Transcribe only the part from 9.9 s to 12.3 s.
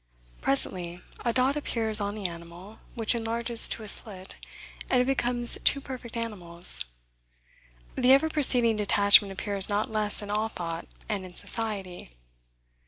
less in all thought, and in society.